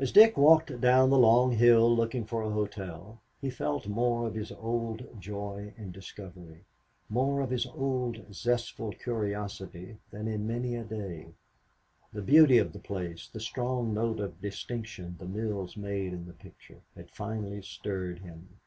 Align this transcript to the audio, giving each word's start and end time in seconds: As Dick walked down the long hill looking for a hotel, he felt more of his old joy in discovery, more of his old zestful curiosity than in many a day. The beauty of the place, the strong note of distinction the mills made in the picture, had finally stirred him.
As 0.00 0.10
Dick 0.10 0.36
walked 0.36 0.80
down 0.80 1.10
the 1.10 1.16
long 1.16 1.52
hill 1.52 1.94
looking 1.94 2.24
for 2.24 2.42
a 2.42 2.50
hotel, 2.50 3.20
he 3.40 3.50
felt 3.50 3.86
more 3.86 4.26
of 4.26 4.34
his 4.34 4.50
old 4.50 5.06
joy 5.20 5.72
in 5.76 5.92
discovery, 5.92 6.64
more 7.08 7.40
of 7.40 7.50
his 7.50 7.64
old 7.64 8.34
zestful 8.34 8.90
curiosity 8.90 9.98
than 10.10 10.26
in 10.26 10.44
many 10.48 10.74
a 10.74 10.82
day. 10.82 11.34
The 12.12 12.20
beauty 12.20 12.58
of 12.58 12.72
the 12.72 12.80
place, 12.80 13.28
the 13.28 13.38
strong 13.38 13.94
note 13.94 14.18
of 14.18 14.40
distinction 14.42 15.14
the 15.20 15.26
mills 15.28 15.76
made 15.76 16.12
in 16.12 16.26
the 16.26 16.32
picture, 16.32 16.80
had 16.96 17.08
finally 17.12 17.62
stirred 17.62 18.18
him. 18.18 18.58